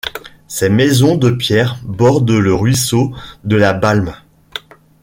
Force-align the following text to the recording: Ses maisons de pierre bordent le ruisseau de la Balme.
Ses 0.47 0.69
maisons 0.69 1.15
de 1.15 1.29
pierre 1.29 1.77
bordent 1.83 2.31
le 2.31 2.55
ruisseau 2.55 3.13
de 3.43 3.55
la 3.55 3.73
Balme. 3.73 4.15